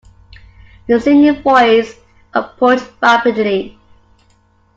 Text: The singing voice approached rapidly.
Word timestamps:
The 0.87 0.99
singing 0.99 1.43
voice 1.43 1.95
approached 2.33 2.89
rapidly. 3.03 3.77